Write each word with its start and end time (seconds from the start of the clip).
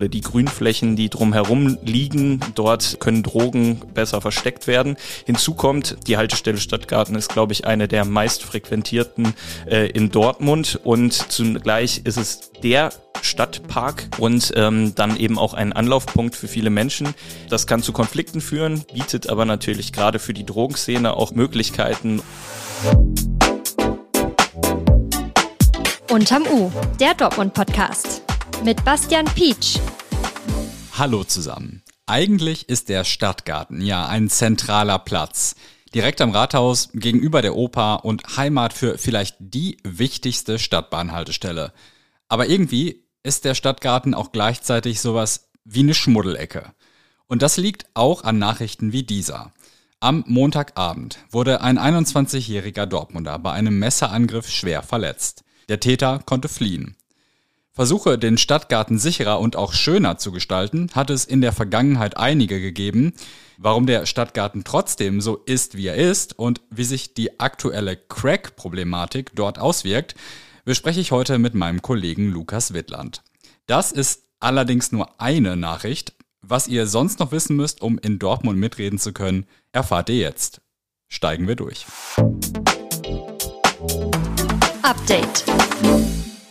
Die 0.00 0.20
Grünflächen, 0.20 0.94
die 0.94 1.10
drumherum 1.10 1.76
liegen, 1.82 2.38
dort 2.54 3.00
können 3.00 3.24
Drogen 3.24 3.80
besser 3.94 4.20
versteckt 4.20 4.68
werden. 4.68 4.96
Hinzu 5.26 5.54
kommt, 5.54 5.96
die 6.06 6.16
Haltestelle 6.16 6.58
Stadtgarten 6.58 7.16
ist, 7.16 7.32
glaube 7.32 7.52
ich, 7.52 7.64
eine 7.64 7.88
der 7.88 8.04
meist 8.04 8.44
frequentierten 8.44 9.34
äh, 9.66 9.88
in 9.88 10.12
Dortmund 10.12 10.78
und 10.84 11.12
zugleich 11.12 12.02
ist 12.04 12.16
es 12.16 12.52
der 12.62 12.90
Stadtpark 13.22 14.08
und 14.18 14.52
ähm, 14.54 14.94
dann 14.94 15.16
eben 15.16 15.36
auch 15.36 15.54
ein 15.54 15.72
Anlaufpunkt 15.72 16.36
für 16.36 16.46
viele 16.46 16.70
Menschen. 16.70 17.12
Das 17.50 17.66
kann 17.66 17.82
zu 17.82 17.92
Konflikten 17.92 18.40
führen, 18.40 18.84
bietet 18.94 19.28
aber 19.28 19.46
natürlich 19.46 19.92
gerade 19.92 20.20
für 20.20 20.32
die 20.32 20.46
Drogenszene 20.46 21.16
auch 21.16 21.32
Möglichkeiten. 21.32 22.22
Unterm 26.08 26.44
U, 26.46 26.70
der 27.00 27.14
Dortmund-Podcast 27.14 28.27
mit 28.64 28.84
Bastian 28.84 29.26
Pietsch. 29.26 29.78
Hallo 30.96 31.24
zusammen. 31.24 31.82
Eigentlich 32.06 32.68
ist 32.68 32.88
der 32.88 33.04
Stadtgarten 33.04 33.80
ja 33.80 34.06
ein 34.06 34.28
zentraler 34.28 34.98
Platz. 34.98 35.54
Direkt 35.94 36.20
am 36.20 36.30
Rathaus, 36.30 36.90
gegenüber 36.92 37.42
der 37.42 37.56
Oper 37.56 38.04
und 38.04 38.36
Heimat 38.36 38.72
für 38.72 38.98
vielleicht 38.98 39.36
die 39.38 39.78
wichtigste 39.84 40.58
Stadtbahnhaltestelle. 40.58 41.72
Aber 42.28 42.48
irgendwie 42.48 43.04
ist 43.22 43.44
der 43.44 43.54
Stadtgarten 43.54 44.14
auch 44.14 44.32
gleichzeitig 44.32 45.00
sowas 45.00 45.50
wie 45.64 45.80
eine 45.80 45.94
Schmuddelecke. 45.94 46.72
Und 47.26 47.42
das 47.42 47.56
liegt 47.56 47.86
auch 47.94 48.24
an 48.24 48.38
Nachrichten 48.38 48.92
wie 48.92 49.02
dieser. 49.02 49.52
Am 50.00 50.24
Montagabend 50.26 51.18
wurde 51.30 51.60
ein 51.60 51.78
21-jähriger 51.78 52.86
Dortmunder 52.86 53.38
bei 53.38 53.52
einem 53.52 53.78
Messerangriff 53.78 54.48
schwer 54.50 54.82
verletzt. 54.82 55.44
Der 55.68 55.80
Täter 55.80 56.20
konnte 56.24 56.48
fliehen. 56.48 56.96
Versuche, 57.78 58.18
den 58.18 58.38
Stadtgarten 58.38 58.98
sicherer 58.98 59.38
und 59.38 59.54
auch 59.54 59.72
schöner 59.72 60.18
zu 60.18 60.32
gestalten, 60.32 60.90
hat 60.94 61.10
es 61.10 61.24
in 61.24 61.40
der 61.40 61.52
Vergangenheit 61.52 62.16
einige 62.16 62.60
gegeben. 62.60 63.12
Warum 63.56 63.86
der 63.86 64.04
Stadtgarten 64.04 64.64
trotzdem 64.64 65.20
so 65.20 65.36
ist, 65.36 65.76
wie 65.76 65.86
er 65.86 65.94
ist 65.94 66.36
und 66.36 66.60
wie 66.70 66.82
sich 66.82 67.14
die 67.14 67.38
aktuelle 67.38 67.96
Crack-Problematik 67.96 69.30
dort 69.36 69.60
auswirkt, 69.60 70.16
bespreche 70.64 70.98
ich 70.98 71.12
heute 71.12 71.38
mit 71.38 71.54
meinem 71.54 71.80
Kollegen 71.80 72.32
Lukas 72.32 72.74
Wittland. 72.74 73.22
Das 73.68 73.92
ist 73.92 74.24
allerdings 74.40 74.90
nur 74.90 75.20
eine 75.20 75.56
Nachricht. 75.56 76.14
Was 76.42 76.66
ihr 76.66 76.88
sonst 76.88 77.20
noch 77.20 77.30
wissen 77.30 77.54
müsst, 77.54 77.80
um 77.80 77.96
in 78.00 78.18
Dortmund 78.18 78.58
mitreden 78.58 78.98
zu 78.98 79.12
können, 79.12 79.46
erfahrt 79.70 80.08
ihr 80.08 80.18
jetzt. 80.18 80.62
Steigen 81.06 81.46
wir 81.46 81.54
durch. 81.54 81.86
Update. 84.82 85.44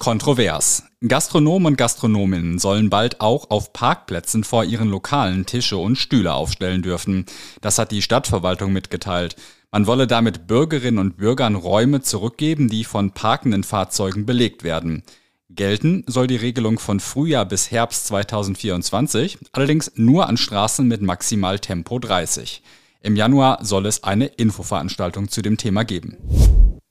Kontrovers. 0.08 0.84
Gastronomen 1.06 1.74
und 1.74 1.78
Gastronominnen 1.78 2.60
sollen 2.60 2.90
bald 2.90 3.20
auch 3.20 3.50
auf 3.50 3.74
Parkplätzen 3.74 4.46
vor 4.46 4.64
ihren 4.64 4.88
Lokalen 4.88 5.46
Tische 5.46 5.76
und 5.76 5.98
Stühle 5.98 6.34
aufstellen 6.34 6.82
dürfen. 6.82 7.26
Das 7.60 7.78
hat 7.78 7.92
die 7.92 8.02
Stadtverwaltung 8.02 8.72
mitgeteilt. 8.72 9.36
Man 9.70 9.86
wolle 9.86 10.08
damit 10.08 10.48
Bürgerinnen 10.48 11.00
und 11.00 11.18
Bürgern 11.18 11.56
Räume 11.56 12.04
zurückgeben, 12.04 12.70
die 12.70 12.86
von 12.86 13.12
parkenden 13.12 13.66
Fahrzeugen 13.66 14.26
belegt 14.26 14.64
werden. 14.64 15.04
Gelten 15.50 16.06
soll 16.08 16.28
die 16.28 16.38
Regelung 16.38 16.80
von 16.80 17.02
Frühjahr 17.02 17.44
bis 17.44 17.70
Herbst 17.70 18.08
2024, 18.08 19.40
allerdings 19.52 19.92
nur 19.96 20.30
an 20.30 20.38
Straßen 20.38 20.88
mit 20.88 21.02
maximal 21.02 21.60
Tempo 21.60 22.00
30. 22.00 22.64
Im 23.02 23.18
Januar 23.18 23.66
soll 23.66 23.86
es 23.86 24.06
eine 24.06 24.28
Infoveranstaltung 24.28 25.28
zu 25.28 25.42
dem 25.42 25.58
Thema 25.58 25.84
geben. 25.84 26.16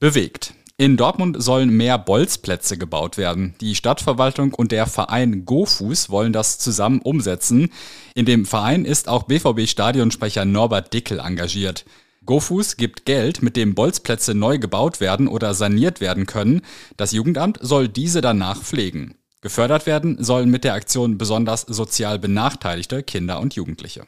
Bewegt. 0.01 0.53
In 0.78 0.98
Dortmund 0.98 1.42
sollen 1.42 1.74
mehr 1.74 1.96
Bolzplätze 1.96 2.77
gebaut 2.77 3.16
werden. 3.16 3.55
Die 3.62 3.74
Stadtverwaltung 3.74 4.52
und 4.52 4.72
der 4.72 4.86
Verein 4.86 5.46
GoFuß 5.46 6.10
wollen 6.10 6.34
das 6.34 6.58
zusammen 6.58 7.00
umsetzen. 7.00 7.70
In 8.14 8.27
dem 8.27 8.44
Verein 8.44 8.84
ist 8.84 9.08
auch 9.08 9.22
BVB-Stadionsprecher 9.22 10.44
Norbert 10.44 10.92
Dickel 10.92 11.18
engagiert. 11.18 11.86
GoFuß 12.27 12.77
gibt 12.77 13.06
Geld, 13.06 13.42
mit 13.42 13.56
dem 13.56 13.74
Bolzplätze 13.74 14.34
neu 14.34 14.58
gebaut 14.58 15.01
werden 15.01 15.28
oder 15.28 15.55
saniert 15.55 16.02
werden 16.02 16.27
können. 16.27 16.61
Das 16.98 17.12
Jugendamt 17.12 17.58
soll 17.62 17.89
diese 17.89 18.20
danach 18.20 18.61
pflegen. 18.61 19.14
Gefördert 19.40 19.86
werden 19.86 20.22
sollen 20.22 20.51
mit 20.51 20.62
der 20.64 20.74
Aktion 20.74 21.17
besonders 21.17 21.62
sozial 21.62 22.18
benachteiligte 22.18 23.02
Kinder 23.02 23.40
und 23.40 23.55
Jugendliche. 23.55 24.06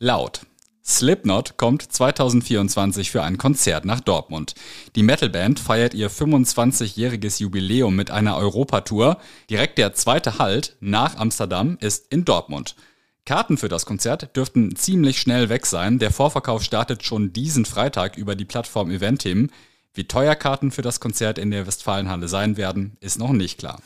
Laut. 0.00 0.40
Slipknot 0.86 1.56
kommt 1.56 1.82
2024 1.82 3.10
für 3.10 3.22
ein 3.22 3.38
Konzert 3.38 3.84
nach 3.84 4.00
Dortmund. 4.00 4.54
Die 4.94 5.02
Metalband 5.02 5.58
feiert 5.58 5.94
ihr 5.94 6.10
25-jähriges 6.10 7.40
Jubiläum 7.40 7.96
mit 7.96 8.12
einer 8.12 8.36
Europatour. 8.36 9.18
Direkt 9.50 9.78
der 9.78 9.94
zweite 9.94 10.38
Halt 10.38 10.76
nach 10.80 11.16
Amsterdam 11.16 11.76
ist 11.80 12.12
in 12.12 12.24
Dortmund. 12.24 12.76
Karten 13.24 13.58
für 13.58 13.68
das 13.68 13.84
Konzert 13.84 14.36
dürften 14.36 14.76
ziemlich 14.76 15.20
schnell 15.20 15.48
weg 15.48 15.66
sein. 15.66 15.98
Der 15.98 16.12
Vorverkauf 16.12 16.62
startet 16.62 17.02
schon 17.02 17.32
diesen 17.32 17.64
Freitag 17.64 18.16
über 18.16 18.36
die 18.36 18.44
Plattform 18.44 18.92
Eventim. 18.92 19.50
Wie 19.92 20.04
teuer 20.04 20.36
Karten 20.36 20.70
für 20.70 20.82
das 20.82 21.00
Konzert 21.00 21.36
in 21.38 21.50
der 21.50 21.66
Westfalenhalle 21.66 22.28
sein 22.28 22.56
werden, 22.56 22.96
ist 23.00 23.18
noch 23.18 23.32
nicht 23.32 23.58
klar. 23.58 23.80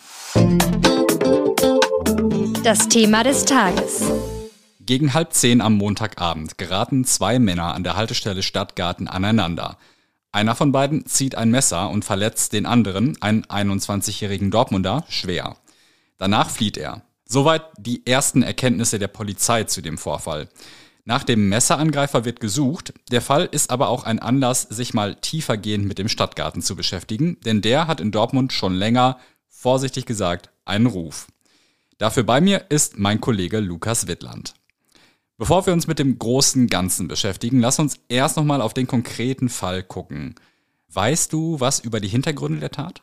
Das 2.62 2.88
Thema 2.88 3.22
des 3.22 3.46
Tages. 3.46 4.02
Gegen 4.90 5.14
halb 5.14 5.34
zehn 5.34 5.60
am 5.60 5.74
Montagabend 5.74 6.58
geraten 6.58 7.04
zwei 7.04 7.38
Männer 7.38 7.74
an 7.76 7.84
der 7.84 7.94
Haltestelle 7.94 8.42
Stadtgarten 8.42 9.06
aneinander. 9.06 9.78
Einer 10.32 10.56
von 10.56 10.72
beiden 10.72 11.06
zieht 11.06 11.36
ein 11.36 11.52
Messer 11.52 11.90
und 11.90 12.04
verletzt 12.04 12.52
den 12.54 12.66
anderen, 12.66 13.16
einen 13.22 13.44
21-jährigen 13.44 14.50
Dortmunder, 14.50 15.04
schwer. 15.08 15.56
Danach 16.18 16.50
flieht 16.50 16.76
er. 16.76 17.02
Soweit 17.24 17.62
die 17.78 18.04
ersten 18.04 18.42
Erkenntnisse 18.42 18.98
der 18.98 19.06
Polizei 19.06 19.62
zu 19.62 19.80
dem 19.80 19.96
Vorfall. 19.96 20.48
Nach 21.04 21.22
dem 21.22 21.48
Messerangreifer 21.48 22.24
wird 22.24 22.40
gesucht. 22.40 22.92
Der 23.12 23.22
Fall 23.22 23.48
ist 23.48 23.70
aber 23.70 23.90
auch 23.90 24.02
ein 24.02 24.18
Anlass, 24.18 24.62
sich 24.62 24.92
mal 24.92 25.14
tiefergehend 25.14 25.86
mit 25.86 25.98
dem 25.98 26.08
Stadtgarten 26.08 26.62
zu 26.62 26.74
beschäftigen, 26.74 27.38
denn 27.44 27.62
der 27.62 27.86
hat 27.86 28.00
in 28.00 28.10
Dortmund 28.10 28.52
schon 28.52 28.74
länger, 28.74 29.18
vorsichtig 29.46 30.04
gesagt, 30.04 30.50
einen 30.64 30.86
Ruf. 30.86 31.28
Dafür 31.98 32.24
bei 32.24 32.40
mir 32.40 32.64
ist 32.70 32.98
mein 32.98 33.20
Kollege 33.20 33.60
Lukas 33.60 34.08
Wittland. 34.08 34.54
Bevor 35.40 35.64
wir 35.64 35.72
uns 35.72 35.86
mit 35.86 35.98
dem 35.98 36.18
großen 36.18 36.66
Ganzen 36.66 37.08
beschäftigen, 37.08 37.60
lass 37.60 37.78
uns 37.78 37.98
erst 38.10 38.36
nochmal 38.36 38.60
auf 38.60 38.74
den 38.74 38.86
konkreten 38.86 39.48
Fall 39.48 39.82
gucken. 39.82 40.34
Weißt 40.92 41.32
du 41.32 41.58
was 41.60 41.80
über 41.80 41.98
die 41.98 42.08
Hintergründe 42.08 42.60
der 42.60 42.72
Tat? 42.72 43.00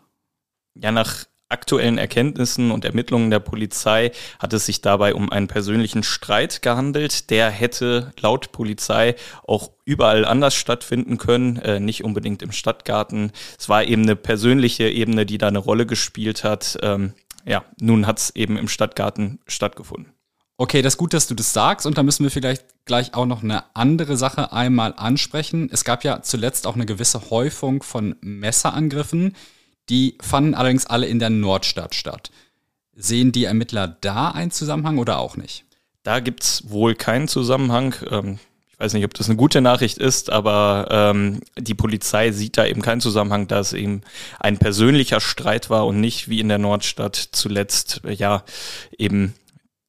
Ja, 0.76 0.92
nach 0.92 1.26
aktuellen 1.50 1.98
Erkenntnissen 1.98 2.70
und 2.70 2.86
Ermittlungen 2.86 3.32
der 3.32 3.40
Polizei 3.40 4.12
hat 4.38 4.54
es 4.54 4.68
sich 4.68 4.82
dabei 4.82 5.16
um 5.16 5.32
einen 5.32 5.48
persönlichen 5.48 6.04
Streit 6.04 6.62
gehandelt. 6.62 7.32
Der 7.32 7.50
hätte 7.50 8.14
laut 8.20 8.52
Polizei 8.52 9.16
auch 9.48 9.72
überall 9.84 10.24
anders 10.24 10.54
stattfinden 10.54 11.18
können, 11.18 11.58
äh, 11.58 11.80
nicht 11.80 12.04
unbedingt 12.04 12.44
im 12.44 12.52
Stadtgarten. 12.52 13.32
Es 13.58 13.68
war 13.68 13.84
eben 13.84 14.04
eine 14.04 14.16
persönliche 14.16 14.88
Ebene, 14.88 15.26
die 15.26 15.40
da 15.40 15.48
eine 15.48 15.58
Rolle 15.58 15.88
gespielt 15.88 16.44
hat. 16.44 16.78
Ähm, 16.84 17.14
ja, 17.46 17.66
nun 17.82 18.06
hat 18.06 18.20
es 18.20 18.30
eben 18.36 18.58
im 18.58 18.68
Stadtgarten 18.68 19.40
stattgefunden. 19.48 20.17
Okay, 20.60 20.82
das 20.82 20.96
ist 20.96 20.98
gut, 20.98 21.14
dass 21.14 21.28
du 21.28 21.36
das 21.36 21.54
sagst 21.54 21.86
und 21.86 22.00
da 22.00 22.04
müssen 22.04 22.24
wir 22.24 22.32
vielleicht 22.32 22.66
gleich 22.86 23.14
auch 23.14 23.28
noch 23.28 23.44
eine 23.44 23.64
andere 23.76 24.18
Sache 24.18 24.52
einmal 24.52 24.96
ansprechen. 24.98 25.70
Es 25.72 25.84
gab 25.84 26.04
ja 26.04 26.24
zuletzt 26.24 26.66
auch 26.66 26.74
eine 26.74 26.88
gewisse 26.88 27.30
Häufung 27.30 27.84
von 27.84 28.16
Messerangriffen. 28.22 29.36
Die 29.90 30.18
fanden 30.20 30.56
allerdings 30.56 30.88
alle 30.88 31.06
in 31.06 31.20
der 31.20 31.30
Nordstadt 31.30 31.94
statt. 31.94 32.32
Sehen 32.96 33.32
die 33.32 33.46
Ermittler 33.46 33.88
da 34.02 34.32
einen 34.32 34.50
Zusammenhang 34.50 34.98
oder 34.98 35.20
auch 35.20 35.38
nicht? 35.38 35.64
Da 36.02 36.20
gibt's 36.20 36.64
wohl 36.68 36.96
keinen 36.96 37.28
Zusammenhang. 37.28 37.94
Ähm, 38.10 38.40
ich 38.72 38.80
weiß 38.80 38.94
nicht, 38.94 39.06
ob 39.06 39.14
das 39.14 39.30
eine 39.30 39.38
gute 39.38 39.62
Nachricht 39.62 40.00
ist, 40.00 40.32
aber 40.32 40.88
ähm, 40.90 41.42
die 41.56 41.76
Polizei 41.76 42.32
sieht 42.32 42.58
da 42.58 42.66
eben 42.66 42.82
keinen 42.82 43.02
Zusammenhang, 43.02 43.48
da 43.48 43.60
es 43.60 43.74
eben 43.74 44.02
ein 44.40 44.58
persönlicher 44.58 45.20
Streit 45.20 45.70
war 45.70 45.86
und 45.86 46.02
nicht 46.02 46.30
wie 46.30 46.40
in 46.40 46.50
der 46.50 46.58
Nordstadt 46.58 47.16
zuletzt, 47.16 48.02
ja, 48.08 48.44
eben 48.98 49.36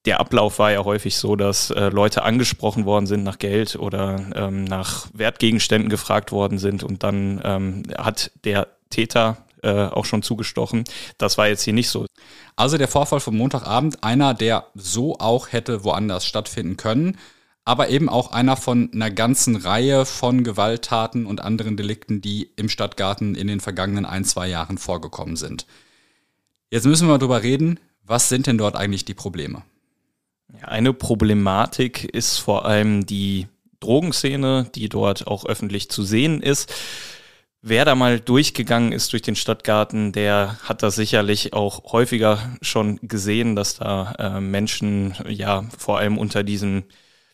der 0.04 0.20
Ablauf 0.20 0.58
war 0.58 0.72
ja 0.72 0.84
häufig 0.84 1.16
so, 1.16 1.36
dass 1.36 1.70
äh, 1.70 1.88
Leute 1.88 2.22
angesprochen 2.22 2.84
worden 2.84 3.06
sind 3.06 3.24
nach 3.24 3.38
Geld 3.38 3.76
oder 3.76 4.24
ähm, 4.34 4.64
nach 4.64 5.08
Wertgegenständen 5.12 5.90
gefragt 5.90 6.32
worden 6.32 6.58
sind 6.58 6.82
und 6.82 7.02
dann 7.02 7.40
ähm, 7.44 7.82
hat 7.96 8.30
der 8.44 8.68
Täter 8.90 9.38
äh, 9.62 9.86
auch 9.86 10.04
schon 10.04 10.22
zugestochen. 10.22 10.84
Das 11.18 11.36
war 11.36 11.48
jetzt 11.48 11.62
hier 11.62 11.72
nicht 11.72 11.88
so. 11.88 12.06
Also 12.56 12.78
der 12.78 12.88
Vorfall 12.88 13.20
vom 13.20 13.36
Montagabend, 13.36 14.02
einer, 14.04 14.34
der 14.34 14.66
so 14.74 15.18
auch 15.18 15.52
hätte 15.52 15.84
woanders 15.84 16.24
stattfinden 16.24 16.76
können, 16.76 17.18
aber 17.64 17.90
eben 17.90 18.08
auch 18.08 18.32
einer 18.32 18.56
von 18.56 18.90
einer 18.94 19.10
ganzen 19.10 19.56
Reihe 19.56 20.06
von 20.06 20.42
Gewalttaten 20.42 21.26
und 21.26 21.42
anderen 21.42 21.76
Delikten, 21.76 22.20
die 22.20 22.50
im 22.56 22.68
Stadtgarten 22.68 23.34
in 23.34 23.46
den 23.46 23.60
vergangenen 23.60 24.06
ein, 24.06 24.24
zwei 24.24 24.48
Jahren 24.48 24.78
vorgekommen 24.78 25.36
sind. 25.36 25.66
Jetzt 26.70 26.86
müssen 26.86 27.06
wir 27.06 27.12
mal 27.12 27.18
drüber 27.18 27.42
reden, 27.42 27.78
was 28.04 28.28
sind 28.28 28.46
denn 28.46 28.58
dort 28.58 28.76
eigentlich 28.76 29.04
die 29.04 29.14
Probleme? 29.14 29.64
Eine 30.62 30.92
Problematik 30.92 32.04
ist 32.04 32.38
vor 32.38 32.64
allem 32.64 33.06
die 33.06 33.48
Drogenszene, 33.80 34.70
die 34.74 34.88
dort 34.88 35.26
auch 35.26 35.46
öffentlich 35.46 35.90
zu 35.90 36.02
sehen 36.02 36.42
ist. 36.42 36.72
Wer 37.60 37.84
da 37.84 37.94
mal 37.94 38.20
durchgegangen 38.20 38.92
ist 38.92 39.12
durch 39.12 39.22
den 39.22 39.36
Stadtgarten, 39.36 40.12
der 40.12 40.58
hat 40.62 40.82
das 40.82 40.94
sicherlich 40.94 41.52
auch 41.52 41.92
häufiger 41.92 42.38
schon 42.62 42.98
gesehen, 43.02 43.56
dass 43.56 43.76
da 43.76 44.14
äh, 44.18 44.40
Menschen 44.40 45.14
ja 45.28 45.64
vor 45.76 45.98
allem 45.98 46.18
unter 46.18 46.44
diesem 46.44 46.84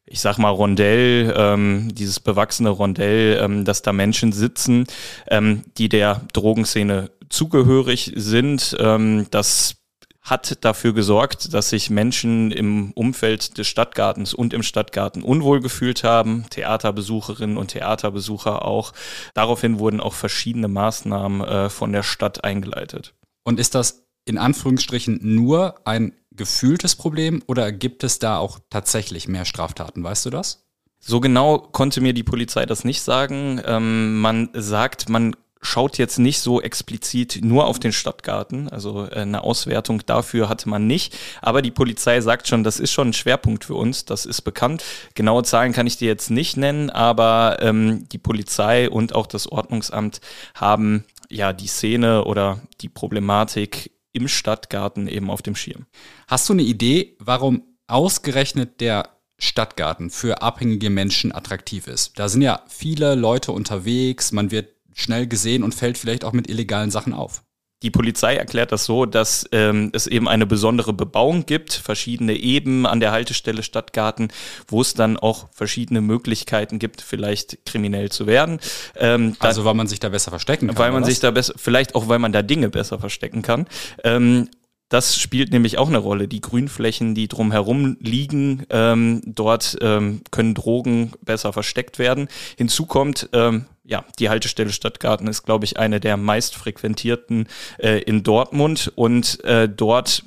ich 0.07 0.21
sag 0.21 0.37
mal, 0.39 0.51
Rondell, 0.51 1.33
ähm, 1.37 1.89
dieses 1.95 2.21
bewachsene 2.21 2.69
Rondell, 2.69 3.39
ähm, 3.43 3.65
dass 3.65 3.83
da 3.83 3.93
Menschen 3.93 4.33
sitzen, 4.33 4.87
ähm, 5.29 5.63
die 5.79 5.89
der 5.89 6.21
Drogenszene 6.33 7.11
zugehörig 7.31 8.13
sind. 8.15 8.77
Ähm, 8.79 9.27
das 9.31 9.77
hat 10.25 10.65
dafür 10.65 10.95
gesorgt, 10.95 11.53
dass 11.53 11.69
sich 11.69 11.91
Menschen 11.91 12.51
im 12.51 12.93
Umfeld 12.93 13.59
des 13.59 13.69
Stadtgartens 13.69 14.33
und 14.33 14.55
im 14.55 14.63
Stadtgarten 14.63 15.23
unwohl 15.23 15.61
gefühlt 15.61 16.03
haben, 16.03 16.47
Theaterbesucherinnen 16.49 17.59
und 17.59 17.69
Theaterbesucher 17.69 18.65
auch. 18.65 18.95
Daraufhin 19.35 19.79
wurden 19.79 20.01
auch 20.01 20.15
verschiedene 20.15 20.69
Maßnahmen 20.69 21.41
äh, 21.43 21.71
von 21.71 21.93
der 21.93 22.03
Stadt 22.03 22.43
eingeleitet. 22.43 23.15
Und 23.45 23.61
ist 23.61 23.75
das 23.75 24.07
in 24.25 24.39
Anführungsstrichen 24.39 25.21
nur 25.23 25.87
ein 25.87 26.15
gefühltes 26.31 26.97
Problem 26.97 27.43
oder 27.47 27.71
gibt 27.71 28.03
es 28.03 28.19
da 28.19 28.39
auch 28.39 28.59
tatsächlich 28.71 29.29
mehr 29.29 29.45
Straftaten? 29.45 30.03
Weißt 30.03 30.25
du 30.25 30.31
das? 30.31 30.65
So 31.01 31.21
genau 31.21 31.59
konnte 31.59 32.01
mir 32.01 32.15
die 32.15 32.23
Polizei 32.23 32.65
das 32.65 32.83
nicht 32.83 33.03
sagen. 33.03 33.61
Ähm, 33.67 34.23
man 34.23 34.49
sagt, 34.55 35.11
man 35.11 35.37
schaut 35.65 35.99
jetzt 35.99 36.19
nicht 36.19 36.41
so 36.41 36.61
explizit 36.61 37.41
nur 37.43 37.67
auf 37.67 37.79
den 37.79 37.93
Stadtgarten. 37.93 38.69
Also 38.69 39.07
äh, 39.07 39.21
eine 39.21 39.43
Auswertung 39.43 40.03
dafür 40.07 40.49
hatte 40.49 40.69
man 40.69 40.87
nicht. 40.87 41.17
Aber 41.41 41.63
die 41.63 41.71
Polizei 41.71 42.21
sagt 42.21 42.47
schon, 42.47 42.65
das 42.65 42.79
ist 42.79 42.93
schon 42.93 43.09
ein 43.09 43.13
Schwerpunkt 43.13 43.65
für 43.65 43.75
uns, 43.75 44.05
das 44.05 44.27
ist 44.27 44.43
bekannt. 44.43 44.85
Genaue 45.15 45.43
Zahlen 45.43 45.73
kann 45.73 45.87
ich 45.87 45.97
dir 45.97 46.09
jetzt 46.09 46.31
nicht 46.31 46.57
nennen, 46.57 46.91
aber 46.91 47.59
ähm, 47.61 48.07
die 48.11 48.19
Polizei 48.19 48.89
und 48.91 49.15
auch 49.15 49.27
das 49.27 49.51
Ordnungsamt 49.51 50.21
haben 50.55 51.05
ja 51.31 51.53
die 51.53 51.67
Szene 51.67 52.25
oder 52.25 52.61
die 52.81 52.89
Problematik 52.89 53.91
im 54.13 54.29
Stadtgarten 54.29 55.09
eben 55.09 55.31
auf 55.31 55.43
dem 55.43 55.57
Schirm. 55.57 55.87
Hast 56.29 56.49
du 56.49 56.53
eine 56.53 56.63
Idee, 56.63 57.17
warum 57.19 57.63
ausgerechnet 57.87 58.81
der 58.81 59.09
Stadtgarten 59.39 60.11
für 60.11 60.43
abhängige 60.43 60.91
Menschen 60.91 61.35
attraktiv 61.35 61.87
ist? 61.87 62.19
Da 62.19 62.29
sind 62.29 62.43
ja 62.43 62.63
viele 62.69 63.15
Leute 63.15 63.51
unterwegs, 63.51 64.31
man 64.31 64.51
wird 64.51 64.74
schnell 64.95 65.27
gesehen 65.27 65.63
und 65.63 65.75
fällt 65.75 65.99
vielleicht 65.99 66.25
auch 66.25 66.33
mit 66.33 66.49
illegalen 66.49 66.91
Sachen 66.91 67.13
auf. 67.13 67.43
Die 67.83 67.91
Polizei 67.91 68.37
erklärt 68.37 68.73
das 68.73 68.87
so, 68.87 69.05
dass 69.05 69.47
ähm, 69.53 69.91
es 69.93 70.07
eben 70.07 70.27
eine 70.27 70.47
besondere 70.47 70.95
Bebauung 70.95 71.45
gibt, 71.45 71.75
verschiedene 71.75 72.35
Eben 72.35 72.87
an 72.87 72.99
der 72.99 73.13
Haltestelle 73.13 73.63
Stadtgarten, 73.63 74.29
wo 74.69 74.81
es 74.81 74.95
dann 74.95 75.19
auch 75.19 75.49
verschiedene 75.53 76.01
Möglichkeiten 76.01 76.79
gibt, 76.79 77.03
vielleicht 77.03 77.67
kriminell 77.67 78.11
zu 78.11 78.27
werden. 78.27 78.59
Ähm, 78.97 79.37
also 79.39 79.67
weil 79.67 79.75
man 79.75 79.87
sich 79.87 80.01
da 80.01 80.09
besser 80.09 80.31
verstecken 80.31 80.69
kann. 80.69 80.79
Weil 80.79 80.93
man 80.93 81.05
sich 81.05 81.21
da 81.21 81.31
besser, 81.31 81.53
vielleicht 81.59 81.95
auch 81.95 82.09
weil 82.09 82.19
man 82.19 82.33
da 82.33 82.41
Dinge 82.41 82.71
besser 82.71 82.99
verstecken 82.99 83.43
kann. 83.43 83.67
Ähm, 84.03 84.49
das 84.89 85.17
spielt 85.17 85.51
nämlich 85.51 85.79
auch 85.79 85.89
eine 85.89 85.99
Rolle. 85.99 86.29
Die 86.29 86.41
Grünflächen, 86.41 87.15
die 87.15 87.27
drumherum 87.27 87.97
liegen, 88.01 88.65
ähm, 88.71 89.23
dort 89.25 89.79
ähm, 89.81 90.21
können 90.31 90.55
Drogen 90.55 91.13
besser 91.23 91.53
versteckt 91.53 91.99
werden. 91.99 92.29
Hinzu 92.57 92.87
kommt, 92.87 93.29
ähm, 93.33 93.65
ja, 93.83 94.05
die 94.19 94.29
Haltestelle 94.29 94.73
Stadtgarten 94.73 95.27
ist, 95.27 95.43
glaube 95.43 95.65
ich, 95.65 95.79
eine 95.79 96.01
der 96.01 96.17
meist 96.17 96.55
frequentierten 96.55 97.49
äh, 97.79 98.01
in 98.03 98.23
Dortmund 98.23 98.93
und 98.95 99.43
äh, 99.45 99.69
dort 99.69 100.25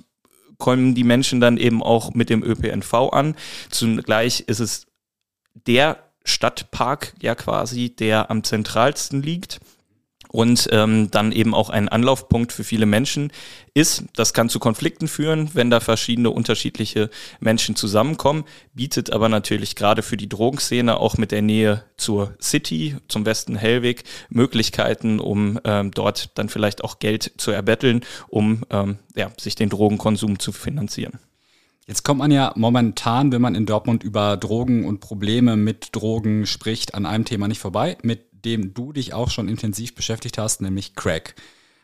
kommen 0.58 0.96
die 0.96 1.04
Menschen 1.04 1.40
dann 1.40 1.58
eben 1.58 1.84
auch 1.84 2.14
mit 2.14 2.30
dem 2.30 2.44
ÖPNV 2.44 2.94
an. 3.12 3.36
Zugleich 3.70 4.42
ist 4.42 4.60
es 4.60 4.88
der 5.54 6.00
Stadtpark 6.24 7.14
ja 7.22 7.36
quasi, 7.36 7.96
der 7.96 8.30
am 8.32 8.44
zentralsten 8.44 9.22
liegt 9.22 9.60
und 10.30 10.70
ähm, 10.72 11.10
dann 11.12 11.32
eben 11.32 11.54
auch 11.54 11.70
ein 11.70 11.90
Anlaufpunkt 11.90 12.52
für 12.52 12.64
viele 12.64 12.86
Menschen 12.86 13.32
ist. 13.74 14.06
Das 14.16 14.34
kann 14.34 14.50
zu 14.50 14.60
Konflikten 14.60 15.08
führen, 15.08 15.52
wenn 15.54 15.70
da 15.70 15.80
verschiedene 15.80 16.30
unterschiedliche 16.30 17.10
Menschen 17.40 17.76
zusammenkommen, 17.76 18.44
bietet 18.74 19.12
aber 19.12 19.30
natürlich 19.30 19.76
gerade 19.76 20.02
für 20.02 20.18
die 20.18 20.30
Drogenszene 20.30 20.98
auch 20.98 21.18
mit 21.18 21.32
der 21.32 21.42
Nähe 21.42 21.84
zur 21.98 22.36
City, 22.42 22.96
zum 23.08 23.26
Westen 23.26 23.56
Hellweg, 23.56 24.04
Möglichkeiten, 24.30 25.20
um 25.20 25.60
ähm, 25.64 25.92
dort 25.92 26.38
dann 26.38 26.50
vielleicht 26.50 26.84
auch 26.84 27.00
Geld 27.00 27.34
zu 27.38 27.52
erbetteln, 27.52 28.02
um 28.28 28.64
ähm, 28.70 28.98
ja, 29.16 29.32
sich 29.40 29.56
den 29.56 29.70
Drogenkonsum 29.70 30.40
zu 30.40 30.52
finanzieren. 30.52 31.20
Jetzt 31.88 32.04
kommt 32.04 32.20
man 32.20 32.32
ja 32.32 32.52
momentan, 32.58 33.32
wenn 33.32 33.42
man 33.42 33.56
in 33.56 33.66
Dortmund 33.66 34.04
über 34.04 34.36
Drogen 34.36 34.84
und 34.84 35.00
Probleme 35.00 35.56
mit 35.56 35.96
Drogen 35.96 36.46
spricht, 36.46 36.94
an 36.96 37.06
einem 37.06 37.24
Thema 37.24 37.48
nicht 37.48 37.62
vorbei, 37.62 37.98
mit 38.02 38.27
dem 38.48 38.74
du 38.74 38.94
dich 38.94 39.14
auch 39.14 39.30
schon 39.30 39.50
intensiv 39.50 39.94
beschäftigt 39.94 40.38
hast, 40.38 40.62
nämlich 40.62 40.96
Crack. 40.96 41.36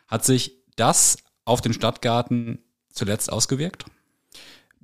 Hat 0.07 0.23
sich 0.23 0.53
das 0.77 1.17
auf 1.43 1.59
den 1.59 1.73
Stadtgarten 1.73 2.59
zuletzt 2.89 3.31
ausgewirkt? 3.31 3.85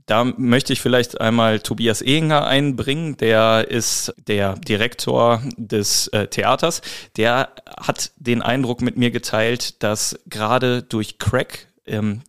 Da 0.05 0.25
möchte 0.25 0.73
ich 0.73 0.81
vielleicht 0.81 1.21
einmal 1.21 1.59
Tobias 1.59 2.01
Ehinger 2.01 2.45
einbringen, 2.45 3.15
der 3.15 3.67
ist 3.69 4.13
der 4.27 4.55
Direktor 4.55 5.41
des 5.55 6.07
äh, 6.07 6.27
Theaters. 6.27 6.81
Der 7.15 7.53
hat 7.79 8.11
den 8.17 8.41
Eindruck 8.41 8.81
mit 8.81 8.97
mir 8.97 9.11
geteilt, 9.11 9.81
dass 9.83 10.19
gerade 10.25 10.81
durch 10.81 11.17
Crack 11.19 11.67
ähm, 11.85 12.23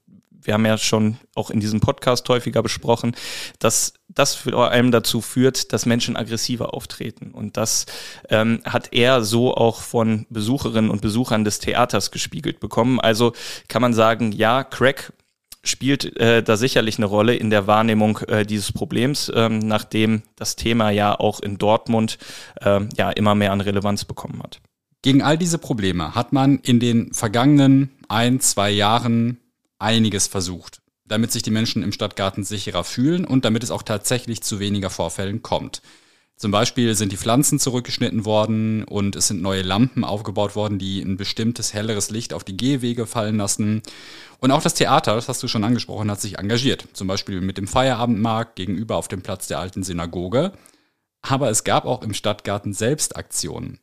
wir 0.50 0.54
haben 0.54 0.66
ja 0.66 0.78
schon 0.78 1.16
auch 1.36 1.50
in 1.50 1.60
diesem 1.60 1.78
Podcast 1.78 2.28
häufiger 2.28 2.60
besprochen, 2.60 3.14
dass 3.60 3.94
das 4.08 4.34
vor 4.34 4.72
allem 4.72 4.90
dazu 4.90 5.20
führt, 5.20 5.72
dass 5.72 5.86
Menschen 5.86 6.16
aggressiver 6.16 6.74
auftreten. 6.74 7.30
Und 7.30 7.56
das 7.56 7.86
ähm, 8.30 8.60
hat 8.64 8.88
er 8.92 9.22
so 9.22 9.54
auch 9.54 9.80
von 9.80 10.26
Besucherinnen 10.28 10.90
und 10.90 11.02
Besuchern 11.02 11.44
des 11.44 11.60
Theaters 11.60 12.10
gespiegelt 12.10 12.58
bekommen. 12.58 12.98
Also 12.98 13.32
kann 13.68 13.80
man 13.80 13.94
sagen, 13.94 14.32
ja, 14.32 14.64
Crack 14.64 15.12
spielt 15.62 16.16
äh, 16.18 16.42
da 16.42 16.56
sicherlich 16.56 16.98
eine 16.98 17.06
Rolle 17.06 17.36
in 17.36 17.50
der 17.50 17.68
Wahrnehmung 17.68 18.18
äh, 18.26 18.44
dieses 18.44 18.72
Problems, 18.72 19.30
ähm, 19.32 19.60
nachdem 19.60 20.22
das 20.34 20.56
Thema 20.56 20.90
ja 20.90 21.14
auch 21.14 21.38
in 21.38 21.58
Dortmund 21.58 22.18
äh, 22.60 22.80
ja 22.96 23.10
immer 23.10 23.36
mehr 23.36 23.52
an 23.52 23.60
Relevanz 23.60 24.04
bekommen 24.04 24.42
hat. 24.42 24.60
Gegen 25.02 25.22
all 25.22 25.38
diese 25.38 25.58
Probleme 25.58 26.16
hat 26.16 26.32
man 26.32 26.58
in 26.58 26.80
den 26.80 27.14
vergangenen 27.14 27.90
ein, 28.08 28.40
zwei 28.40 28.70
Jahren 28.70 29.38
einiges 29.80 30.26
versucht, 30.26 30.80
damit 31.06 31.32
sich 31.32 31.42
die 31.42 31.50
Menschen 31.50 31.82
im 31.82 31.92
Stadtgarten 31.92 32.44
sicherer 32.44 32.84
fühlen 32.84 33.24
und 33.24 33.44
damit 33.44 33.62
es 33.62 33.70
auch 33.70 33.82
tatsächlich 33.82 34.42
zu 34.42 34.60
weniger 34.60 34.90
Vorfällen 34.90 35.42
kommt. 35.42 35.82
Zum 36.40 36.52
Beispiel 36.52 36.94
sind 36.94 37.12
die 37.12 37.18
Pflanzen 37.18 37.58
zurückgeschnitten 37.58 38.24
worden 38.24 38.84
und 38.84 39.14
es 39.14 39.28
sind 39.28 39.42
neue 39.42 39.60
Lampen 39.60 40.04
aufgebaut 40.04 40.56
worden, 40.56 40.78
die 40.78 41.02
ein 41.02 41.18
bestimmtes 41.18 41.74
helleres 41.74 42.08
Licht 42.08 42.32
auf 42.32 42.44
die 42.44 42.56
Gehwege 42.56 43.06
fallen 43.06 43.36
lassen. 43.36 43.82
Und 44.38 44.50
auch 44.50 44.62
das 44.62 44.72
Theater, 44.72 45.14
das 45.16 45.28
hast 45.28 45.42
du 45.42 45.48
schon 45.48 45.64
angesprochen, 45.64 46.10
hat 46.10 46.18
sich 46.18 46.38
engagiert. 46.38 46.88
Zum 46.94 47.08
Beispiel 47.08 47.42
mit 47.42 47.58
dem 47.58 47.66
Feierabendmarkt 47.66 48.56
gegenüber 48.56 48.96
auf 48.96 49.06
dem 49.06 49.20
Platz 49.20 49.48
der 49.48 49.58
alten 49.58 49.82
Synagoge. 49.82 50.52
Aber 51.20 51.50
es 51.50 51.62
gab 51.62 51.84
auch 51.84 52.02
im 52.02 52.14
Stadtgarten 52.14 52.72
selbst 52.72 53.16
Aktionen. 53.16 53.78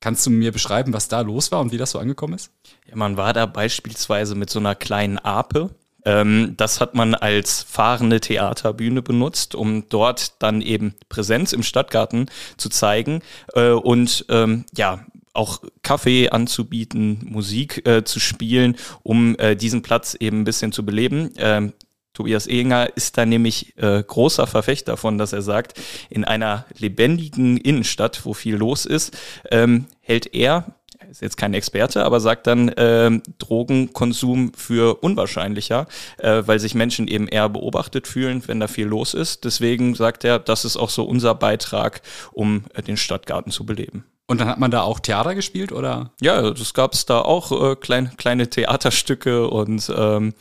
Kannst 0.00 0.24
du 0.26 0.30
mir 0.30 0.52
beschreiben, 0.52 0.92
was 0.92 1.08
da 1.08 1.20
los 1.20 1.50
war 1.50 1.60
und 1.60 1.72
wie 1.72 1.78
das 1.78 1.90
so 1.90 1.98
angekommen 1.98 2.34
ist? 2.34 2.52
Ja, 2.88 2.96
man 2.96 3.16
war 3.16 3.32
da 3.32 3.46
beispielsweise 3.46 4.34
mit 4.34 4.48
so 4.48 4.58
einer 4.60 4.74
kleinen 4.74 5.18
Ape. 5.18 5.70
Ähm, 6.04 6.54
das 6.56 6.80
hat 6.80 6.94
man 6.94 7.14
als 7.14 7.62
fahrende 7.62 8.20
Theaterbühne 8.20 9.02
benutzt, 9.02 9.54
um 9.54 9.88
dort 9.88 10.40
dann 10.40 10.62
eben 10.62 10.94
Präsenz 11.08 11.52
im 11.52 11.64
Stadtgarten 11.64 12.30
zu 12.56 12.68
zeigen 12.68 13.20
äh, 13.54 13.70
und 13.70 14.24
ähm, 14.28 14.64
ja, 14.76 15.04
auch 15.32 15.62
Kaffee 15.82 16.30
anzubieten, 16.30 17.20
Musik 17.24 17.86
äh, 17.86 18.04
zu 18.04 18.20
spielen, 18.20 18.76
um 19.02 19.36
äh, 19.38 19.56
diesen 19.56 19.82
Platz 19.82 20.14
eben 20.14 20.40
ein 20.40 20.44
bisschen 20.44 20.72
zu 20.72 20.84
beleben. 20.84 21.30
Ähm, 21.36 21.72
Tobias 22.18 22.48
Ehinger 22.48 22.96
ist 22.96 23.16
da 23.16 23.24
nämlich 23.24 23.78
äh, 23.78 24.02
großer 24.02 24.48
Verfechter 24.48 24.94
davon, 24.94 25.18
dass 25.18 25.32
er 25.32 25.40
sagt, 25.40 25.80
in 26.10 26.24
einer 26.24 26.64
lebendigen 26.76 27.56
Innenstadt, 27.58 28.26
wo 28.26 28.34
viel 28.34 28.56
los 28.56 28.86
ist, 28.86 29.16
ähm, 29.52 29.86
hält 30.00 30.34
er, 30.34 30.64
er 30.98 31.08
ist 31.10 31.22
jetzt 31.22 31.36
kein 31.36 31.54
Experte, 31.54 32.04
aber 32.04 32.18
sagt 32.18 32.48
dann 32.48 32.72
ähm, 32.76 33.22
Drogenkonsum 33.38 34.52
für 34.52 34.96
unwahrscheinlicher, 35.00 35.86
äh, 36.16 36.42
weil 36.44 36.58
sich 36.58 36.74
Menschen 36.74 37.06
eben 37.06 37.28
eher 37.28 37.48
beobachtet 37.48 38.08
fühlen, 38.08 38.42
wenn 38.48 38.58
da 38.58 38.66
viel 38.66 38.88
los 38.88 39.14
ist. 39.14 39.44
Deswegen 39.44 39.94
sagt 39.94 40.24
er, 40.24 40.40
das 40.40 40.64
ist 40.64 40.76
auch 40.76 40.90
so 40.90 41.04
unser 41.04 41.36
Beitrag, 41.36 42.02
um 42.32 42.64
äh, 42.74 42.82
den 42.82 42.96
Stadtgarten 42.96 43.52
zu 43.52 43.64
beleben. 43.64 44.06
Und 44.26 44.40
dann 44.40 44.48
hat 44.48 44.58
man 44.58 44.72
da 44.72 44.82
auch 44.82 44.98
Theater 44.98 45.36
gespielt, 45.36 45.70
oder? 45.70 46.10
Ja, 46.20 46.50
das 46.50 46.74
gab 46.74 46.94
es 46.94 47.06
da 47.06 47.20
auch 47.20 47.52
äh, 47.52 47.76
klein, 47.76 48.10
kleine 48.16 48.50
Theaterstücke 48.50 49.48
und 49.48 49.90
ähm, 49.96 50.34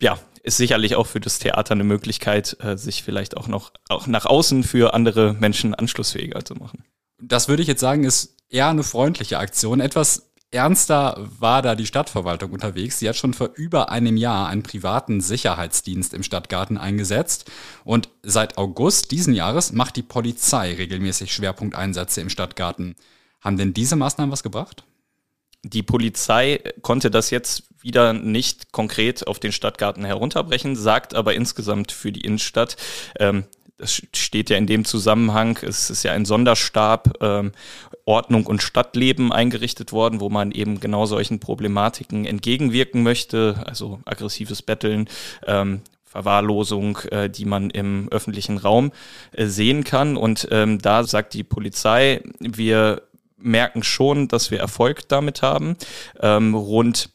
ja, 0.00 0.18
ist 0.46 0.56
sicherlich 0.56 0.94
auch 0.94 1.08
für 1.08 1.18
das 1.18 1.40
Theater 1.40 1.72
eine 1.72 1.84
Möglichkeit, 1.84 2.56
äh, 2.60 2.76
sich 2.76 3.02
vielleicht 3.02 3.36
auch 3.36 3.48
noch 3.48 3.72
auch 3.88 4.06
nach 4.06 4.26
außen 4.26 4.62
für 4.62 4.94
andere 4.94 5.34
Menschen 5.34 5.74
anschlussfähiger 5.74 6.44
zu 6.44 6.54
machen. 6.54 6.84
Das 7.20 7.48
würde 7.48 7.62
ich 7.62 7.68
jetzt 7.68 7.80
sagen, 7.80 8.04
ist 8.04 8.36
eher 8.48 8.68
eine 8.68 8.84
freundliche 8.84 9.38
Aktion. 9.38 9.80
Etwas 9.80 10.30
ernster 10.52 11.18
war 11.40 11.62
da 11.62 11.74
die 11.74 11.86
Stadtverwaltung 11.86 12.52
unterwegs. 12.52 13.00
Sie 13.00 13.08
hat 13.08 13.16
schon 13.16 13.34
vor 13.34 13.50
über 13.54 13.90
einem 13.90 14.16
Jahr 14.16 14.48
einen 14.48 14.62
privaten 14.62 15.20
Sicherheitsdienst 15.20 16.14
im 16.14 16.22
Stadtgarten 16.22 16.78
eingesetzt. 16.78 17.50
Und 17.84 18.08
seit 18.22 18.56
August 18.56 19.10
diesen 19.10 19.34
Jahres 19.34 19.72
macht 19.72 19.96
die 19.96 20.02
Polizei 20.02 20.74
regelmäßig 20.74 21.32
Schwerpunkteinsätze 21.34 22.20
im 22.20 22.30
Stadtgarten. 22.30 22.94
Haben 23.40 23.56
denn 23.56 23.74
diese 23.74 23.96
Maßnahmen 23.96 24.30
was 24.30 24.44
gebracht? 24.44 24.84
Die 25.68 25.82
Polizei 25.82 26.60
konnte 26.82 27.10
das 27.10 27.30
jetzt 27.30 27.64
wieder 27.80 28.12
nicht 28.12 28.72
konkret 28.72 29.26
auf 29.26 29.38
den 29.38 29.52
Stadtgarten 29.52 30.04
herunterbrechen, 30.04 30.76
sagt 30.76 31.14
aber 31.14 31.34
insgesamt 31.34 31.92
für 31.92 32.12
die 32.12 32.22
Innenstadt, 32.22 32.76
ähm, 33.18 33.44
das 33.78 34.02
steht 34.14 34.48
ja 34.48 34.56
in 34.56 34.66
dem 34.66 34.84
Zusammenhang, 34.84 35.58
es 35.62 35.90
ist 35.90 36.02
ja 36.02 36.12
ein 36.12 36.24
Sonderstab 36.24 37.18
ähm, 37.20 37.52
Ordnung 38.06 38.46
und 38.46 38.62
Stadtleben 38.62 39.32
eingerichtet 39.32 39.92
worden, 39.92 40.20
wo 40.20 40.30
man 40.30 40.50
eben 40.52 40.80
genau 40.80 41.06
solchen 41.06 41.40
Problematiken 41.40 42.24
entgegenwirken 42.24 43.02
möchte, 43.02 43.62
also 43.66 44.00
aggressives 44.06 44.62
Betteln, 44.62 45.08
ähm, 45.46 45.82
Verwahrlosung, 46.04 46.98
äh, 47.10 47.28
die 47.28 47.44
man 47.44 47.68
im 47.68 48.08
öffentlichen 48.10 48.56
Raum 48.56 48.92
äh, 49.32 49.46
sehen 49.46 49.84
kann. 49.84 50.16
Und 50.16 50.48
ähm, 50.50 50.78
da 50.78 51.04
sagt 51.04 51.34
die 51.34 51.44
Polizei, 51.44 52.22
wir 52.38 53.02
merken 53.46 53.82
schon, 53.82 54.28
dass 54.28 54.50
wir 54.50 54.58
Erfolg 54.58 55.08
damit 55.08 55.42
haben. 55.42 55.76
Ähm, 56.20 56.54
rund 56.54 57.10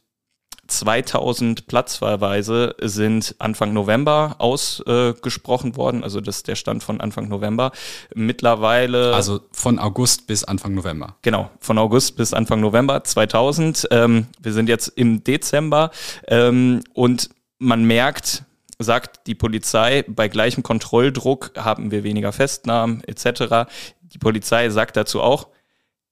2000 0.71 1.67
Platzwahlweise 1.67 2.75
sind 2.81 3.35
Anfang 3.39 3.73
November 3.73 4.35
ausgesprochen 4.39 5.73
äh, 5.73 5.75
worden. 5.75 6.03
Also 6.03 6.21
das 6.21 6.37
ist 6.37 6.47
der 6.47 6.55
Stand 6.55 6.81
von 6.83 7.01
Anfang 7.01 7.27
November. 7.27 7.71
Mittlerweile. 8.15 9.13
Also 9.13 9.41
von 9.51 9.79
August 9.79 10.27
bis 10.27 10.43
Anfang 10.43 10.73
November. 10.73 11.17
Genau, 11.21 11.51
von 11.59 11.77
August 11.77 12.15
bis 12.15 12.33
Anfang 12.33 12.61
November 12.61 13.03
2000. 13.03 13.89
Ähm, 13.91 14.27
wir 14.41 14.53
sind 14.53 14.69
jetzt 14.69 14.87
im 14.87 15.23
Dezember 15.23 15.91
ähm, 16.27 16.81
und 16.93 17.29
man 17.59 17.83
merkt, 17.83 18.43
sagt 18.79 19.27
die 19.27 19.35
Polizei, 19.35 20.03
bei 20.07 20.27
gleichem 20.27 20.63
Kontrolldruck 20.63 21.51
haben 21.57 21.91
wir 21.91 22.03
weniger 22.03 22.31
Festnahmen 22.31 23.03
etc. 23.03 23.69
Die 24.01 24.17
Polizei 24.17 24.69
sagt 24.69 24.97
dazu 24.97 25.21
auch, 25.21 25.47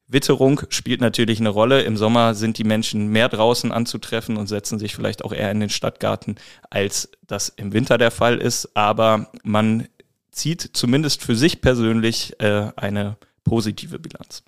Witterung 0.09 0.61
spielt 0.69 1.01
natürlich 1.01 1.39
eine 1.39 1.49
Rolle. 1.49 1.83
Im 1.83 1.95
Sommer 1.95 2.33
sind 2.33 2.57
die 2.57 2.63
Menschen 2.63 3.09
mehr 3.09 3.29
draußen 3.29 3.71
anzutreffen 3.71 4.37
und 4.37 4.47
setzen 4.47 4.79
sich 4.79 4.95
vielleicht 4.95 5.23
auch 5.23 5.31
eher 5.31 5.51
in 5.51 5.59
den 5.59 5.69
Stadtgarten, 5.69 6.35
als 6.71 7.11
das 7.27 7.49
im 7.49 7.73
Winter 7.73 7.99
der 7.99 8.09
Fall 8.09 8.39
ist. 8.39 8.75
Aber 8.75 9.31
man 9.43 9.87
zieht 10.31 10.71
zumindest 10.73 11.21
für 11.21 11.35
sich 11.35 11.61
persönlich 11.61 12.39
äh, 12.39 12.71
eine 12.75 13.17
positive 13.43 13.99
Bilanz. 13.99 14.43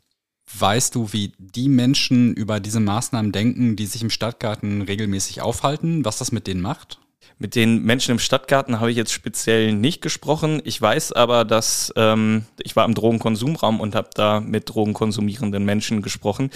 Weißt 0.58 0.96
du, 0.96 1.14
wie 1.14 1.34
die 1.38 1.70
Menschen 1.70 2.34
über 2.34 2.60
diese 2.60 2.80
Maßnahmen 2.80 3.32
denken, 3.32 3.76
die 3.76 3.86
sich 3.86 4.02
im 4.02 4.10
Stadtgarten 4.10 4.82
regelmäßig 4.82 5.42
aufhalten, 5.42 6.04
was 6.04 6.18
das 6.18 6.32
mit 6.32 6.48
denen 6.48 6.62
macht? 6.62 7.00
Mit 7.42 7.56
den 7.56 7.82
Menschen 7.82 8.12
im 8.12 8.20
Stadtgarten 8.20 8.80
habe 8.80 8.92
ich 8.92 8.98
jetzt 8.98 9.12
speziell 9.12 9.74
nicht 9.74 10.04
gesprochen. 10.04 10.62
Ich 10.64 10.80
weiß 10.80 11.14
aber, 11.14 11.44
dass 11.44 11.92
ähm, 11.96 12.46
ich 12.62 12.76
war 12.76 12.86
im 12.86 12.94
Drogenkonsumraum 12.94 13.80
und 13.80 13.96
habe 13.96 14.12
da 14.14 14.40
mit 14.40 14.70
drogenkonsumierenden 14.70 15.66
Menschen 15.66 16.04
gesprochen. 16.04 16.52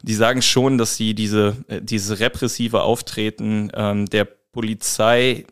Die 0.00 0.14
sagen 0.14 0.40
schon, 0.40 0.78
dass 0.78 0.96
sie 0.96 1.14
diese, 1.14 1.58
äh, 1.68 1.82
diese 1.82 2.20
repressive 2.20 2.80
Auftreten 2.80 3.70
ähm, 3.74 4.06
der 4.06 4.24
Polizei 4.24 5.44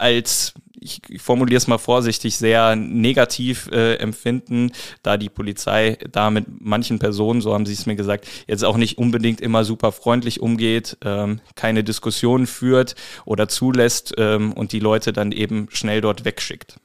als, 0.00 0.54
ich, 0.78 1.02
formuliere 1.18 1.58
es 1.58 1.66
mal 1.66 1.78
vorsichtig, 1.78 2.36
sehr 2.36 2.74
negativ 2.76 3.68
äh, 3.72 3.96
empfinden, 3.96 4.72
da 5.02 5.16
die 5.16 5.28
Polizei 5.28 5.98
da 6.10 6.30
mit 6.30 6.46
manchen 6.60 6.98
Personen, 6.98 7.40
so 7.40 7.52
haben 7.54 7.66
sie 7.66 7.74
es 7.74 7.86
mir 7.86 7.96
gesagt, 7.96 8.26
jetzt 8.46 8.64
auch 8.64 8.76
nicht 8.76 8.98
unbedingt 8.98 9.40
immer 9.40 9.64
super 9.64 9.92
freundlich 9.92 10.40
umgeht, 10.40 10.96
ähm, 11.04 11.40
keine 11.54 11.84
Diskussion 11.84 12.46
führt 12.46 12.94
oder 13.24 13.48
zulässt 13.48 14.14
ähm, 14.16 14.52
und 14.52 14.72
die 14.72 14.80
Leute 14.80 15.12
dann 15.12 15.32
eben 15.32 15.68
schnell 15.70 16.00
dort 16.00 16.24
wegschickt. 16.24 16.76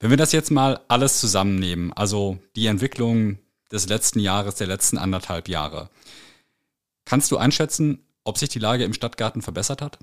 Wenn 0.00 0.10
wir 0.10 0.16
das 0.16 0.32
jetzt 0.32 0.50
mal 0.50 0.80
alles 0.88 1.20
zusammennehmen, 1.20 1.92
also 1.92 2.38
die 2.56 2.66
Entwicklung 2.66 3.38
des 3.72 3.88
letzten 3.88 4.20
Jahres, 4.20 4.56
der 4.56 4.66
letzten 4.66 4.98
anderthalb 4.98 5.48
Jahre, 5.48 5.88
kannst 7.04 7.30
du 7.30 7.36
einschätzen, 7.36 8.06
ob 8.22 8.38
sich 8.38 8.48
die 8.48 8.58
Lage 8.58 8.84
im 8.84 8.94
Stadtgarten 8.94 9.42
verbessert 9.42 9.82
hat? 9.82 9.98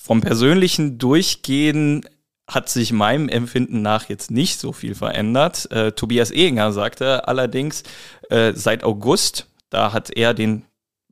Vom 0.00 0.20
persönlichen 0.20 0.96
Durchgehen 0.98 2.08
hat 2.46 2.68
sich 2.68 2.92
meinem 2.92 3.28
Empfinden 3.28 3.82
nach 3.82 4.08
jetzt 4.08 4.30
nicht 4.30 4.60
so 4.60 4.72
viel 4.72 4.94
verändert. 4.94 5.70
Äh, 5.72 5.90
Tobias 5.90 6.30
Ehinger 6.30 6.72
sagte 6.72 7.26
allerdings, 7.26 7.82
äh, 8.30 8.52
seit 8.54 8.84
August, 8.84 9.48
da 9.70 9.92
hat 9.92 10.10
er 10.10 10.34
den 10.34 10.64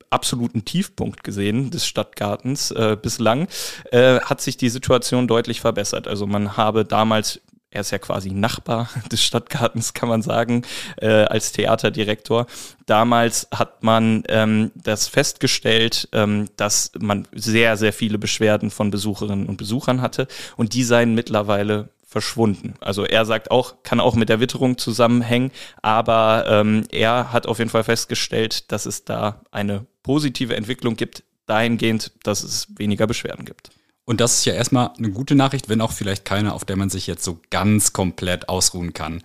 absoluten 0.09 0.65
Tiefpunkt 0.65 1.25
gesehen 1.25 1.73
des 1.73 1.85
Stadtgartens 1.85 2.71
äh, 2.71 2.97
bislang, 3.01 3.49
äh, 3.91 4.21
hat 4.21 4.41
sich 4.41 4.57
die 4.57 4.71
Situation 4.71 5.27
deutlich 5.27 5.61
verbessert. 5.61 6.07
Also 6.07 6.29
man 6.29 6.57
habe 6.57 6.85
damals 6.85 7.41
er 7.77 7.83
ist 7.83 7.91
ja 7.91 7.99
quasi 7.99 8.31
Nachbar 8.31 8.89
des 9.13 9.23
Stadtgartens, 9.23 9.95
kann 9.95 10.09
man 10.09 10.23
sagen, 10.23 10.63
äh, 10.97 11.09
als 11.09 11.53
Theaterdirektor. 11.53 12.47
Damals 12.87 13.49
hat 13.53 13.83
man 13.83 14.25
ähm, 14.29 14.73
das 14.75 15.09
festgestellt, 15.09 16.09
ähm, 16.13 16.49
dass 16.57 16.93
man 16.99 17.29
sehr, 17.33 17.77
sehr 17.77 17.93
viele 17.93 18.19
Beschwerden 18.19 18.71
von 18.71 18.91
Besucherinnen 18.91 19.47
und 19.47 19.59
Besuchern 19.59 20.01
hatte 20.01 20.27
und 20.57 20.73
die 20.73 20.85
seien 20.85 21.15
mittlerweile 21.15 21.91
verschwunden. 22.07 22.75
Also 22.81 23.05
er 23.05 23.27
sagt 23.27 23.51
auch, 23.51 23.83
kann 23.83 24.01
auch 24.01 24.15
mit 24.15 24.31
der 24.31 24.41
Witterung 24.41 24.79
zusammenhängen, 24.79 25.51
aber 25.83 26.47
ähm, 26.49 26.87
er 26.91 27.33
hat 27.33 27.47
auf 27.47 27.59
jeden 27.59 27.71
Fall 27.71 27.85
festgestellt, 27.85 28.73
dass 28.73 28.87
es 28.87 29.05
da 29.05 29.43
eine 29.51 29.85
positive 30.03 30.57
Entwicklung 30.57 30.97
gibt, 30.97 31.25
dahingehend, 31.45 32.13
dass 32.23 32.43
es 32.43 32.69
weniger 32.79 33.07
Beschwerden 33.07 33.45
gibt. 33.45 33.71
Und 34.07 34.21
das 34.21 34.39
ist 34.39 34.45
ja 34.47 34.55
erstmal 34.55 34.93
eine 34.97 35.11
gute 35.11 35.35
Nachricht, 35.35 35.69
wenn 35.69 35.81
auch 35.81 35.93
vielleicht 35.93 36.25
keine, 36.25 36.55
auf 36.55 36.65
der 36.65 36.77
man 36.77 36.89
sich 36.89 37.07
jetzt 37.07 37.25
so 37.25 37.41
ganz 37.51 37.93
komplett 37.93 38.49
ausruhen 38.49 38.95
kann. 38.95 39.23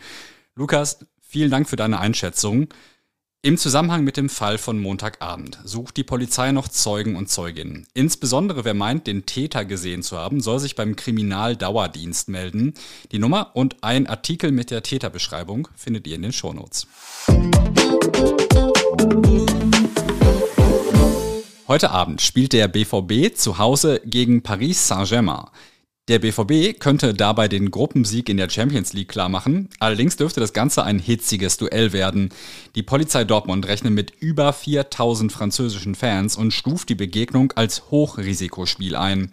Lukas, 0.55 1.05
vielen 1.21 1.51
Dank 1.51 1.69
für 1.69 1.75
deine 1.75 1.99
Einschätzung. 1.99 2.67
Im 3.43 3.57
Zusammenhang 3.57 4.03
mit 4.03 4.17
dem 4.17 4.29
Fall 4.29 4.59
von 4.59 4.79
Montagabend 4.79 5.59
sucht 5.63 5.97
die 5.97 6.03
Polizei 6.03 6.51
noch 6.51 6.67
Zeugen 6.67 7.15
und 7.15 7.29
Zeuginnen. 7.29 7.87
Insbesondere 7.93 8.65
wer 8.65 8.75
meint, 8.75 9.07
den 9.07 9.25
Täter 9.25 9.65
gesehen 9.65 10.03
zu 10.03 10.17
haben, 10.17 10.41
soll 10.41 10.59
sich 10.59 10.75
beim 10.75 10.95
Kriminaldauerdienst 10.95 12.29
melden. 12.29 12.73
Die 13.11 13.17
Nummer 13.19 13.55
und 13.55 13.83
ein 13.83 14.05
Artikel 14.05 14.51
mit 14.51 14.69
der 14.69 14.83
Täterbeschreibung 14.83 15.67
findet 15.75 16.05
ihr 16.07 16.15
in 16.15 16.21
den 16.23 16.33
Shownotes. 16.33 16.87
Heute 21.67 21.91
Abend 21.91 22.21
spielt 22.21 22.53
der 22.53 22.67
BVB 22.67 23.35
zu 23.35 23.57
Hause 23.57 24.01
gegen 24.03 24.41
Paris 24.41 24.87
Saint-Germain. 24.87 25.45
Der 26.07 26.19
BVB 26.19 26.79
könnte 26.79 27.13
dabei 27.13 27.47
den 27.47 27.69
Gruppensieg 27.71 28.27
in 28.27 28.37
der 28.37 28.49
Champions 28.49 28.91
League 28.93 29.09
klarmachen. 29.09 29.69
Allerdings 29.79 30.17
dürfte 30.17 30.39
das 30.39 30.51
Ganze 30.51 30.83
ein 30.83 30.99
hitziges 30.99 31.57
Duell 31.57 31.93
werden. 31.93 32.29
Die 32.75 32.83
Polizei 32.83 33.23
Dortmund 33.23 33.67
rechnet 33.67 33.93
mit 33.93 34.11
über 34.19 34.51
4000 34.51 35.31
französischen 35.31 35.95
Fans 35.95 36.35
und 36.35 36.51
stuft 36.51 36.89
die 36.89 36.95
Begegnung 36.95 37.53
als 37.53 37.91
Hochrisikospiel 37.91 38.95
ein. 38.95 39.31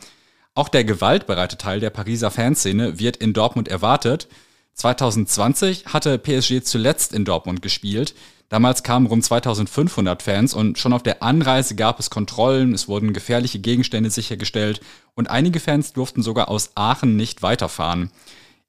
Auch 0.54 0.68
der 0.68 0.84
gewaltbereite 0.84 1.56
Teil 1.56 1.80
der 1.80 1.90
Pariser 1.90 2.30
Fanszene 2.30 2.98
wird 3.00 3.16
in 3.16 3.32
Dortmund 3.32 3.68
erwartet. 3.68 4.28
2020 4.74 5.86
hatte 5.86 6.18
PSG 6.18 6.62
zuletzt 6.62 7.12
in 7.12 7.24
Dortmund 7.24 7.62
gespielt. 7.62 8.14
Damals 8.48 8.82
kamen 8.82 9.06
rund 9.06 9.24
2500 9.24 10.22
Fans 10.22 10.54
und 10.54 10.78
schon 10.78 10.94
auf 10.94 11.02
der 11.02 11.22
Anreise 11.22 11.74
gab 11.74 12.00
es 12.00 12.08
Kontrollen, 12.08 12.72
es 12.72 12.88
wurden 12.88 13.12
gefährliche 13.12 13.58
Gegenstände 13.58 14.10
sichergestellt 14.10 14.80
und 15.14 15.28
einige 15.28 15.60
Fans 15.60 15.92
durften 15.92 16.22
sogar 16.22 16.48
aus 16.48 16.70
Aachen 16.74 17.16
nicht 17.16 17.42
weiterfahren. 17.42 18.10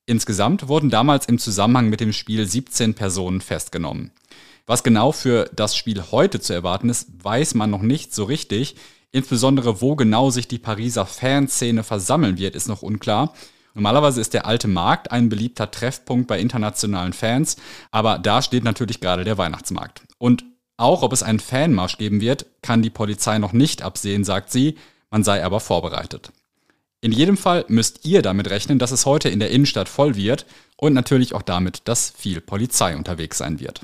Insgesamt 0.06 0.68
wurden 0.68 0.90
damals 0.90 1.28
im 1.28 1.40
Zusammenhang 1.40 1.90
mit 1.90 2.02
dem 2.02 2.12
Spiel 2.12 2.46
17 2.46 2.94
Personen 2.94 3.40
festgenommen. 3.40 4.12
Was 4.66 4.84
genau 4.84 5.12
für 5.14 5.50
das 5.56 5.76
Spiel 5.76 6.04
heute 6.12 6.42
zu 6.42 6.54
erwarten 6.54 6.90
ist, 6.90 7.08
weiß 7.24 7.54
man 7.56 7.70
noch 7.70 7.82
nicht 7.82 8.14
so 8.14 8.26
richtig. 8.26 8.76
Insbesondere 9.12 9.82
wo 9.82 9.96
genau 9.96 10.30
sich 10.30 10.48
die 10.48 10.60
Pariser 10.60 11.06
Fanszene 11.06 11.84
versammeln 11.84 12.38
wird, 12.38 12.56
ist 12.56 12.68
noch 12.68 12.82
unklar. 12.82 13.34
Normalerweise 13.80 14.20
ist 14.20 14.34
der 14.34 14.46
alte 14.46 14.68
Markt 14.68 15.10
ein 15.10 15.30
beliebter 15.30 15.72
Treffpunkt 15.72 16.28
bei 16.28 16.38
internationalen 16.38 17.14
Fans, 17.14 17.56
aber 17.92 18.20
da 18.20 18.42
steht 18.42 18.66
natürlich 18.66 19.00
gerade 19.00 19.24
der 19.24 19.38
Weihnachtsmarkt. 19.38 20.02
Und 20.18 20.44
auch 20.76 21.02
ob 21.02 21.14
es 21.14 21.24
einen 21.24 21.40
Fanmarsch 21.40 21.98
geben 21.98 22.20
wird, 22.20 22.46
kann 22.62 22.82
die 22.82 22.90
Polizei 22.90 23.38
noch 23.38 23.54
nicht 23.54 23.82
absehen, 23.82 24.26
sagt 24.26 24.52
sie, 24.52 24.76
man 25.10 25.24
sei 25.24 25.46
aber 25.46 25.62
vorbereitet. 25.62 26.34
In 27.00 27.14
jedem 27.14 27.38
Fall 27.38 27.64
müsst 27.70 28.04
ihr 28.04 28.22
damit 28.22 28.50
rechnen, 28.50 28.80
dass 28.80 28.92
es 28.92 29.06
heute 29.06 29.30
in 29.30 29.40
der 29.40 29.50
Innenstadt 29.50 29.88
voll 29.88 30.18
wird 30.18 30.46
und 30.76 30.94
natürlich 30.94 31.34
auch 31.34 31.42
damit, 31.42 31.84
dass 31.86 32.10
viel 32.18 32.42
Polizei 32.42 32.98
unterwegs 32.98 33.38
sein 33.38 33.62
wird. 33.62 33.84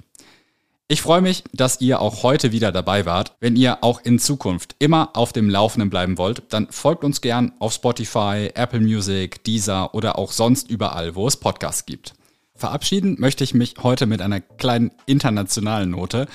Ich 0.88 1.02
freue 1.02 1.22
mich, 1.22 1.44
dass 1.52 1.82
ihr 1.82 2.00
auch 2.00 2.22
heute 2.22 2.52
wieder 2.52 2.72
dabei 2.72 3.08
wart. 3.08 3.36
Wenn 3.40 3.56
ihr 3.56 3.84
auch 3.84 4.02
in 4.04 4.20
Zukunft 4.20 4.76
immer 4.78 5.10
auf 5.16 5.34
dem 5.34 5.50
Laufenden 5.50 5.90
bleiben 5.90 6.20
wollt, 6.20 6.44
dann 6.50 6.68
folgt 6.70 7.04
uns 7.04 7.22
gern 7.22 7.54
auf 7.58 7.74
Spotify, 7.74 8.52
Apple 8.54 8.82
Music, 8.82 9.44
Deezer 9.44 9.96
oder 9.96 10.20
auch 10.20 10.32
sonst 10.32 10.70
überall, 10.70 11.16
wo 11.16 11.28
es 11.28 11.38
Podcasts 11.38 11.88
gibt. 11.88 12.14
Verabschieden 12.54 13.16
möchte 13.18 13.44
ich 13.44 13.56
mich 13.56 13.74
heute 13.82 14.06
mit 14.06 14.22
einer 14.22 14.42
kleinen 14.42 14.92
internationalen 15.08 15.90
Note. 15.90 16.28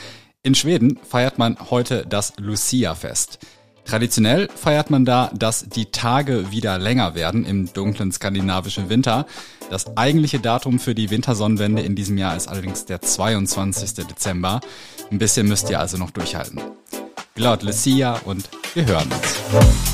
In 0.42 0.56
Schweden 0.56 0.98
feiert 1.08 1.38
man 1.38 1.70
heute 1.70 2.04
das 2.04 2.32
Lucia-Fest. 2.36 3.38
Traditionell 3.84 4.48
feiert 4.54 4.90
man 4.90 5.04
da, 5.04 5.30
dass 5.34 5.68
die 5.68 5.86
Tage 5.86 6.50
wieder 6.52 6.78
länger 6.78 7.14
werden 7.14 7.44
im 7.44 7.72
dunklen 7.72 8.12
skandinavischen 8.12 8.88
Winter. 8.88 9.26
Das 9.70 9.96
eigentliche 9.96 10.38
Datum 10.38 10.78
für 10.78 10.94
die 10.94 11.10
Wintersonnenwende 11.10 11.82
in 11.82 11.94
diesem 11.94 12.18
Jahr 12.18 12.36
ist 12.36 12.48
allerdings 12.48 12.84
der 12.84 13.00
22. 13.00 14.06
Dezember. 14.06 14.60
Ein 15.10 15.18
bisschen 15.18 15.48
müsst 15.48 15.70
ihr 15.70 15.80
also 15.80 15.96
noch 15.96 16.10
durchhalten. 16.10 16.60
Laut 17.36 17.62
Lucia 17.62 18.20
und 18.24 18.48
wir 18.74 18.86
hören 18.86 19.08
uns. 19.10 19.89